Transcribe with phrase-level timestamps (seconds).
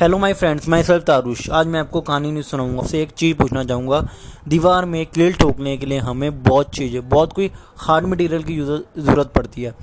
[0.00, 3.36] Hello my friends मैं self Tarush आज मैं आपको कहानी नहीं सुनाऊँगा आपसे एक चीज़
[3.36, 4.08] पूछना चाहूँगा।
[4.48, 9.32] दीवार में कील ठोकने के लिए हमें बहुत चीज़ें, बहुत कोई हार्ड मटेरियल की ज़रूरत
[9.32, 9.74] पड़ती है।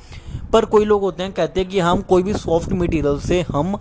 [0.53, 3.75] पर कोई लोग होते हैं, कहते हैं कि हम कोई भी सॉफ्ट मटेरियल से हम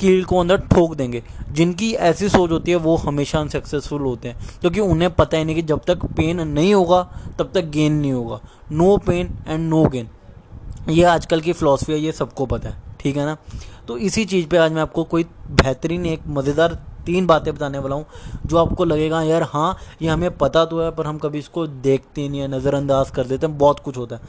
[0.00, 1.22] कील को अंदर ठोक देंगे।
[1.52, 5.56] जिनकी ऐसी सोच होती है, वो हमेशा अनसक्सेसफुल होते हैं। क्योंकि उन्हें पता ही नहीं
[5.56, 7.02] कि जब तक पेन नहीं होगा,
[7.38, 8.40] तब तक गेन नहीं होगा।
[8.72, 10.08] No pain and no gain
[10.88, 13.36] ये आजकल की फ़िलासफ़ी है, ये सबको पता है। ठीक है ना?
[13.88, 16.72] तो इसी चीज़ पे आज मैं आपको कोई बेहतरीन एक मज़ेदार
[17.06, 18.04] तीन बातें बताने वाला हूँ,
[18.46, 22.28] जो आपको लगेगा, यार हाँ ये हमें पता तो है, पर हम कभी इसको देखते
[22.28, 24.22] नहीं है, नज़रअंदाज कर देते हैं, बहुत कुछ होता है।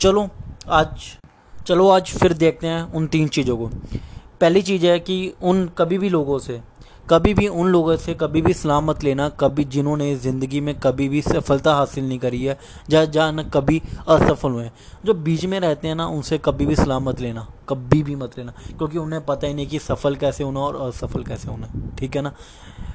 [0.00, 0.28] चलो,
[0.68, 0.88] आज
[1.66, 3.66] चलो आज फिर देखते हैं उन तीन चीज़ों को।
[4.40, 6.60] पहली चीज़ है कि उन कभी भी लोगों से
[7.10, 11.08] कभी भी उन लोगों से कभी भी सलाह मत लेना, कभी जिन्होंने ज़िंदगी में कभी
[11.08, 12.58] भी सफलता हासिल नहीं करी है,
[12.90, 14.70] या जहाँ न कभी असफल हुए।
[15.04, 18.38] जो बीच में रहते हैं ना, उनसे कभी भी सलाह मत लेना, कभी भी मत
[18.38, 21.68] लेना, क्योंकि उन्हें पता ही नहीं कि सफल कैसे होना और असफल कैसे होना,
[21.98, 22.32] ठीक है ना?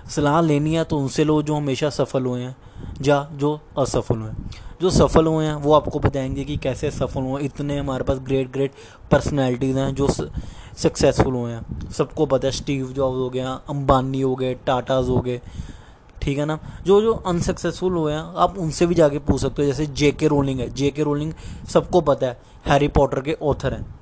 [0.09, 2.55] सलाह लेनी है तो उनसे लो जो हमेशा सफल हुए हैं।
[3.01, 4.31] या जो असफल हुए।
[4.81, 8.51] जो सफल हुए हैं, वो आपको बताएँगे कि कैसे सफल हुए। इतने हमारे पास ग्रेट
[8.51, 8.71] ग्रेट
[9.11, 10.07] पर्सनैलिटीज़ हैं जो
[10.77, 15.19] सक्सेसफुल हुए हैं। सबको पता है स्टीव जॉब्स हो गया, अंबानी हो गए टाटाज हो
[15.19, 15.41] गए।
[16.21, 16.59] ठीक है ना?
[16.85, 20.27] जो जो अनसक्सेसफुल हुए हैं, आप उनसे भी जाके पूछ सकते हो। जैसे जे के
[20.27, 21.33] रोलिंग है। जे के रोलिंग
[21.67, 23.98] सबको पता है हैरी पॉटर के ऑथर हैं।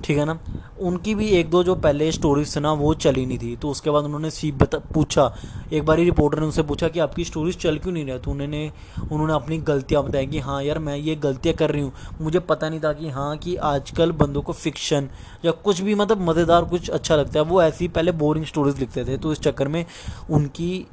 [0.00, 0.38] ठीक है ना?
[0.80, 3.90] उनकी भी एक दो जो पहले स्टोरीज थी ना, वो चली नहीं थी। तो उसके
[3.90, 5.34] बाद उन्होंने सी बता, पूछा।
[5.72, 8.18] एक बार ही रिपोर्टर ने उनसे पूछा कि आपकी स्टोरीज चल क्यों नहीं रहा?
[8.18, 8.72] तो उन्होंने
[9.12, 12.68] उन्होंने अपनी गलतियाँ बताई कि हाँ यार, मैं ये गलतियाँ कर रही हूँ। मुझे पता
[12.68, 15.08] नहीं था कि हाँ कि आजकल बंदों को फिक्शन
[15.44, 19.04] या कुछ भी मतलब मज़ेदार, कुछ अच्छा लगता है, वो ऐसी पहले बोरिंग स्टोरीज लिखते
[19.04, 19.84] थे। तो इस चक्कर में
[20.30, 20.86] उनकी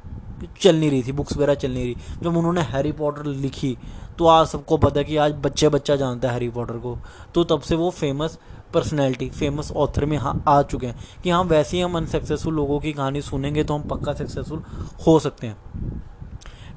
[0.60, 3.76] चल नहीं रही थी बुक्स वगैरह चल नहीं रही। जब उन्होंने हैरी पॉटर लिखी
[4.18, 6.96] तो आज सबको पता है कि आज बच्चे बच्चा जानता है हैरी पॉटर को।
[7.34, 8.38] तो तब से वो फ़ेमस
[8.74, 12.78] पर्सनैलिटी फ़ेमस ऑथर में हाँ आ चुके हैं कि हाँ वैसे ही हम अनसक्सेसफुल लोगों
[12.80, 14.62] की कहानी सुनेंगे तो हम पक्का सक्सेसफुल
[15.06, 16.00] हो सकते हैं।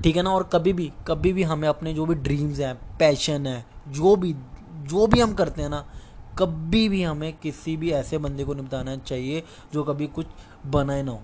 [0.04, 0.30] ठीक है ना?
[0.30, 4.36] और कभी भी कभी भी हमें अपने जो भी ड्रीम्स हैं पैशन है, जो भी
[4.86, 5.86] जो भी हम करते हैं ना,
[6.38, 9.44] कभी भी हमें किसी भी ऐसे बंदे को निपटाना चाहिए
[9.74, 10.26] जो कभी कुछ
[10.66, 11.22] बनाए ना हो।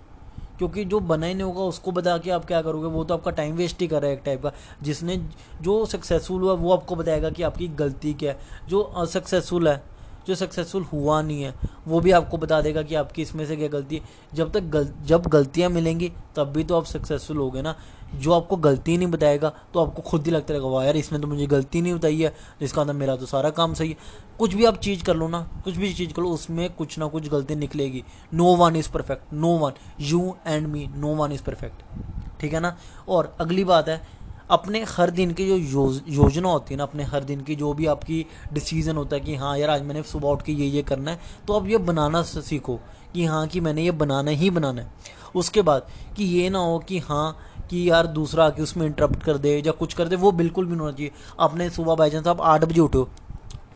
[0.57, 2.87] क्योंकि जो बना ही नहीं होगा, उसको बता के आप क्या करोगे?
[2.87, 4.51] वो तो आपका टाइम वेस्ट ही कर रहा है एक टाइप का।
[4.81, 5.17] जिसने,
[5.61, 9.83] जो सक्सेसफुल हुआ, वो आपको बताएगा कि आपकी गलती क्या है। जो असक्सेसफुल है
[10.27, 11.53] जो सक्सेसफुल हुआ नहीं है,
[11.87, 14.01] वो भी आपको बता देगा कि आपकी इसमें से क्या गलती है।
[14.33, 17.75] जब तक गल, जब गलतियाँ मिलेंगी, तब भी तो आप सक्सेसफुल हो ना।
[18.13, 21.27] जो आपको गलती नहीं बताएगा तो आपको खुद ही लगता रहेगा, वाह यार, इसने तो
[21.27, 23.97] मुझे गलती नहीं बताई है, जिसका अंदर मेरा तो सारा काम सही है।
[24.39, 27.07] कुछ भी आप चीज़ कर लो ना, कुछ भी चीज़ कर लो, उसमें कुछ ना
[27.07, 31.43] कुछ गलती निकलेगी। No one is perfect no one you and me no one is
[31.43, 32.75] perfect ठीक है ना?
[33.07, 34.01] और अगली बात है
[34.51, 37.73] अपने हर दिन की जो योज, योजना होती है ना अपने हर दिन की जो
[37.73, 40.81] भी आपकी डिसीज़न होता है कि हाँ यार आज मैंने सुबह उठ के ये ये
[40.81, 42.79] करना है तो आप ये बनाना सीखो
[43.13, 46.77] कि हाँ कि मैंने ये बनाना ही बनाना है। उसके बाद कि ये ना हो
[46.79, 47.37] कि हाँ
[47.69, 50.71] कि यार दूसरा आके उसमें इंटरप्ट कर दे या कुछ कर दे वो बिल्कुल भी
[50.71, 53.07] नहीं होना चाहिए। अपने सुबह बाई चांस आप आठ बजे उठो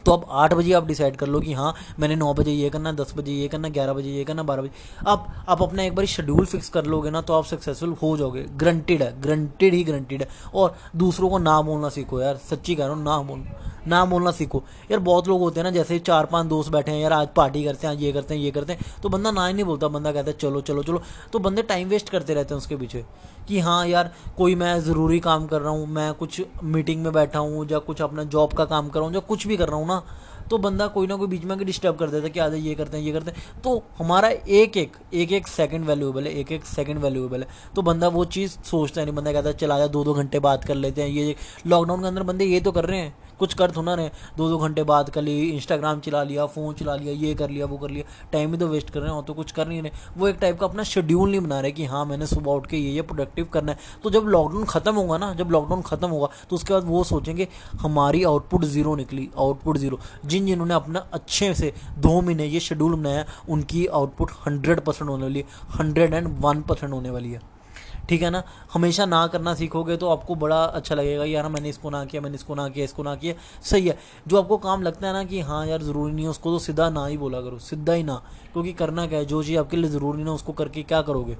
[0.05, 2.91] तो अब आठ बजे आप डिसाइड कर लो कि हाँ मैंने नौ बजे ये करना,
[2.91, 4.71] दस बजे ये करना, ग्यारह बजे ये करना, बारह बजे।
[5.07, 8.43] अब, आप अपना एक बार शेड्यूल फिक्स कर लोगे ना तो आप सक्सेसफुल हो जाओगे।
[8.55, 12.85] ग्रंटेड है ग्रंटेड ही ग्रंटेड है। और दूसरों को ना बोलना सीखो यार, सच्ची कह
[12.85, 13.39] रहा हूँ, ना बोल
[13.88, 17.00] ना बोलना सीखो। यार, बहुत लोग होते हैं ना, जैसे चार पाँच दोस्त बैठे हैं,
[17.00, 19.47] यार, आज पार्टी करते हैं, आज ये करते हैं, ये करते हैं तो बंदा ना
[19.47, 21.01] ही नहीं बोलता। बंदा कहता है, चलो चलो चलो।
[21.34, 23.03] तो बंदे टाइम वेस्ट करते रहते हैं उसके पीछे
[23.47, 27.40] कि हाँ यार, कोई मैं ज़रूरी काम कर रहा हूँ, मैं कुछ मीटिंग में बैठा
[27.40, 29.78] हूँ, या कुछ अपना जॉब का काम कर रहा हूँ, या कुछ भी कर रहा
[29.78, 30.03] हूँ ना
[30.50, 32.97] तो बंदा कोई ना कोई बीच में डिस्टर्ब कर देता है कि आज ये करते
[32.97, 36.66] हैं, ये करते हैं। तो हमारा एक एक एक एक सेकंड वैल्यूएबल है, एक एक
[36.66, 39.90] सेकंड वैल्यूएबल है। तो बंदा वो चीज़ सोचता है नहीं। बंदा कहता है, चला जाए
[39.90, 41.35] दो दो घंटे बात कर लेते हैं, ये
[41.67, 44.57] लॉकडाउन के अंदर बंदे ये तो कर रहे हैं। कुछ कर थोड़ा रहे। दो दो
[44.57, 47.90] घंटे बात कर ली इंस्टाग्राम चला लिया फ़ोन चला लिया, ये कर लिया, वो कर
[47.90, 50.28] लिया। टाइम ही तो वेस्ट कर रहे हैं और तो कुछ कर नहीं रहे। वो
[50.28, 52.91] एक टाइप का अपना शेड्यूल नहीं बना रहे कि हाँ मैंने सुबह उठ के ये
[52.91, 56.56] ये प्रोडक्टिव करना है। तो जब लॉकडाउन ख़त्म होगा ना, जब लॉकडाउन ख़त्म होगा तो
[56.56, 57.47] उसके बाद वो सोचेंगे,
[57.81, 62.94] हमारी आउटपुट ज़ीरो निकली आउटपुट ज़ीरो जिन जिन्होंने अपना अच्छे से दो महीने ये शेड्यूल
[62.94, 65.46] बनाया, उनकी आउटपुट हंड्रेड परसेंट होने वाली है
[65.79, 67.54] हंड्रेड एंड वन परसेंट होने वाली है।
[68.09, 68.43] ठीक है ना?
[68.73, 72.35] हमेशा ना करना सीखोगे तो आपको बड़ा अच्छा लगेगा, यार मैंने इसको ना किया, मैंने
[72.35, 73.97] इसको ना किया, इसको ना किया। सही है।
[74.28, 76.90] जो आपको काम लगता है ना कि हाँ यार, ज़रूरी नहीं है उसको तो सीधा
[76.90, 78.16] ना ही बोला करो, सीधा ही ना।
[78.53, 79.25] क्योंकि करना क्या है?
[79.25, 81.37] जो चीज़ आपके लिए ज़रूरी ना उसको करके क्या करोगे?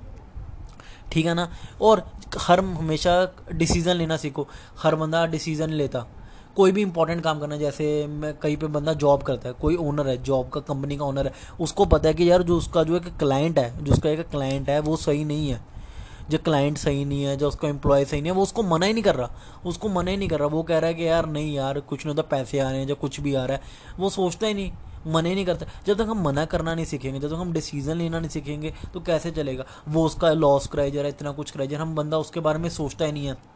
[1.12, 1.50] ठीक है ना?
[1.82, 2.04] और
[2.38, 4.48] हर हमेशा डिसीज़न लेना सीखो।
[4.80, 6.08] हर बंदा डिसीज़न लेता।
[6.56, 10.08] कोई भी इंपॉर्टेंट काम करना, जैसे मैं कहीं पे बंदा जॉब करता है, कोई ओनर
[10.08, 12.96] है, जॉब का, कंपनी का ओनर है, उसको पता है कि यार जो उसका जो
[12.96, 15.75] एक क्लाइंट है, जो उसका एक क्लाइंट है, वो सही नहीं है।
[16.30, 18.94] जो क्लाइंट सही नहीं है, जो उसका एम्प्लॉय सही नहीं है, वो उसको मना ही
[18.94, 19.36] नहीं कर रहा।
[19.66, 22.06] उसको मना ही नहीं कर रहा। वो कह रहा है कि यार, नहीं यार, कुछ
[22.06, 23.64] नहीं होता, पैसे आ रहे हैं, जो कुछ भी आ रहा है।
[24.00, 24.72] वो सोचता ही नहीं,
[25.08, 27.96] मना ही नहीं करता। जब तक हम मना करना नहीं सीखेंगे, जब तक हम डिसीज़न
[27.96, 29.66] लेना नहीं सीखेंगे तो कैसे चलेगा?
[29.88, 33.12] वो उसका लॉस रहा है इतना कुछ है हम बंदा उसके बारे में सोचता ही
[33.12, 33.55] नहीं है।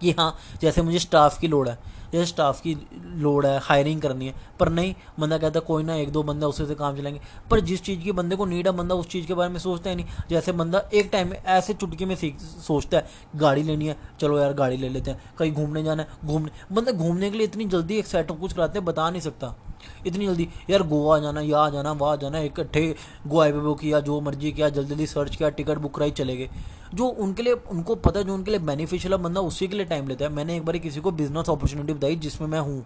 [0.00, 4.26] कि हाँ जैसे मुझे स्टाफ की लोड़ है। जैसे स्टाफ की लोड है हायरिंग करनी
[4.26, 7.60] है, पर नहीं, बंदा कहता कोई ना, एक दो बंदा उसे से काम चलाएँगे। पर
[7.60, 9.96] जिस चीज़ की बंदे को नीड है, बंदा उस चीज़ के बारे में सोचता है
[9.96, 13.06] नहीं। जैसे बंदा एक टाइम में ऐसे चुटकी में सीख, सोचता है,
[13.36, 16.92] गाड़ी लेनी है, चलो यार, गाड़ी ले लेते हैं, कहीं घूमने जाना है, घूमने, बंदा
[16.92, 19.67] घूमने के लिए इतनी जल्दी एक सेटअप कुछ कराते हैं, बता नहीं सकता।
[20.06, 22.94] इतनी जल्दी। यार, गोवा जाना, यहाँ जाना, वहाँ जाना, इकट्ठे
[23.26, 26.36] गोवा पे बुक किया, जो मर्ज़ी किया, जल्दी जल्दी सर्च किया टिकट बुक कराई, चले
[26.36, 26.50] गए।
[26.94, 29.86] जो उनके लिए, उनको पता है, जो उनके लिए बेनिफिशियल है, बंदा उसी के लिए
[29.86, 32.84] टाइम लेता है। मैंने एक बार किसी को बिज़नेस अपॉर्चुनिटी बताई, जिसमें मैं हूँ,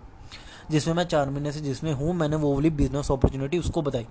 [0.70, 4.06] जिसमें मैं चार महीने से जिसमें हूँ, मैंने वो वाली बिज़नेस अपॉर्चुनिटी उसको बताई।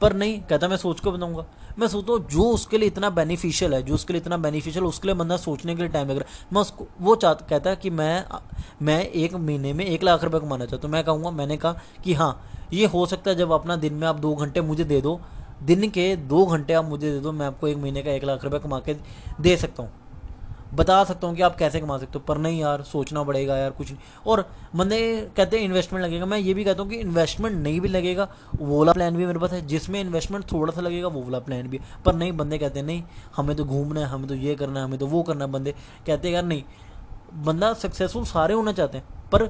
[0.00, 1.44] पर नहीं, कहता मैं सोच के बताऊँगा
[1.78, 5.08] मैं सोचता हूँ, जो उसके लिए इतना बेनिफिशियल है, जो उसके लिए इतना बेनिफिशियल उसके
[5.08, 7.76] लिए बंदा सोचने के लिए टाइम लग रहा है। मैं उसको, वो चाह कहता है
[7.76, 8.24] कि मैं
[8.82, 12.14] मैं एक महीने में एक लाख रुपये कमाना चाहता हूँ। मैं कहूँगा, मैंने कहा कि
[12.14, 12.32] हाँ
[12.72, 15.20] ये हो सकता है जब अपना दिन में आप दो घंटे मुझे दे दो,
[15.62, 18.44] दिन के दो घंटे आप मुझे दे दो, मैं आपको एक महीने का एक लाख
[18.44, 18.94] रुपये कमा के
[19.40, 19.90] दे सकता हूँ।
[20.74, 23.70] बता सकता हूँ कि आप कैसे कमा सकते हो पर नहीं यार सोचना पड़ेगा यार
[23.70, 24.40] कुछ नहीं। और
[24.76, 24.98] बंदे
[25.36, 28.78] कहते हैं इन्वेस्टमेंट लगेगा मैं ये भी कहता हूँ कि इन्वेस्टमेंट नहीं भी लगेगा वो
[28.78, 31.80] वाला प्लान भी मेरे पास है जिसमें इन्वेस्टमेंट थोड़ा सा लगेगा वो वाला प्लान भी
[32.04, 33.02] पर नहीं बंदे कहते हैं नहीं
[33.36, 35.74] हमें तो घूमना है हमें तो ये करना है हमें तो वो करना है। बंदे
[36.06, 36.62] कहते हैं यार नहीं
[37.44, 39.46] बंदा सक्सेसफुल सारे होना चाहते हैं पर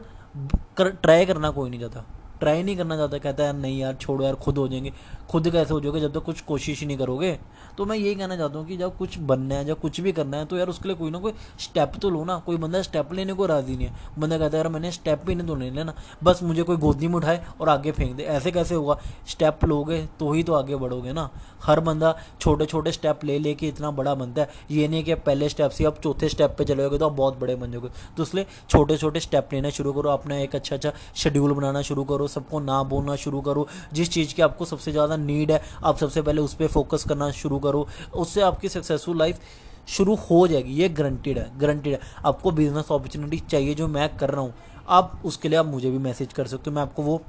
[0.76, 2.04] कर, ट्राई करना कोई नहीं चाहता।
[2.40, 4.92] ट्राई नहीं करना चाहता, कहता है यार नहीं यार, छोड़ो यार, खुद हो जाएँगे।
[5.30, 7.38] खुद कैसे हो जाओगे जब तक कुछ कोशिश ही नहीं करोगे?
[7.78, 10.36] तो मैं यही कहना चाहता हूँ कि जब कुछ बनना है, जब कुछ भी करना
[10.36, 13.12] है तो यार उसके लिए कोई ना कोई स्टेप तो लो ना। कोई बंदा स्टेप
[13.12, 15.70] लेने को राज़ी नहीं है। बंदा कहता है, यार, मैंने स्टेप भी नहीं तो नहीं
[15.70, 15.94] लेना।
[16.24, 18.98] बस मुझे कोई गोदी में उठाए और आगे फेंक दे। ऐसे कैसे होगा?
[19.28, 21.28] स्टेप लोगे तो ही तो आगे बढ़ोगे ना।
[21.62, 25.48] हर बंदा छोटे छोटे स्टेप ले, लेके इतना बड़ा बनता है। ये नहीं कि पहले
[25.48, 28.46] स्टेप से आप चौथे स्टेप पे चले तो आप बहुत बड़े बन जाओगे। तो इसलिए
[28.70, 32.82] छोटे छोटे स्टेप लेना शुरू करो। अपना एक अच्छा अच्छा शेड्यूल बनाना शुरू सबको ना
[32.82, 36.54] बोलना शुरू करो। जिस चीज़ की आपको सबसे ज़्यादा नीड है, आप सबसे पहले उस
[36.54, 39.40] पर फोकस करना शुरू करो। उससे आपकी सक्सेसफुल लाइफ
[39.88, 44.30] शुरू हो जाएगी। ये गारंटीड है गारंटीड है। आपको बिज़नेस अपॉर्चुनिटी चाहिए जो मैं कर
[44.30, 44.54] रहा हूँ।
[44.88, 47.20] आप उसके लिए आप मुझे भी मैसेज कर सकते हो। मैं आपको वो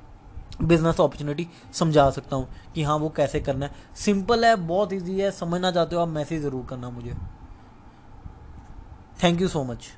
[0.61, 5.19] बिज़नेस अपॉर्चुनिटी समझा सकता हूँ कि हाँ वो कैसे करना है। सिंपल है, बहुत ईजी
[5.19, 7.13] है। समझना चाहते हो आप मैसेज ज़रूर करना मुझे।
[9.23, 9.87] Thank you so much